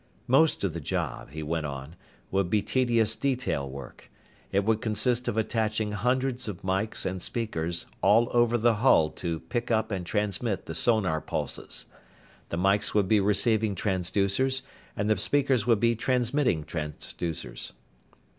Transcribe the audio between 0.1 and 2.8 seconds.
Most of the job, he went on, would be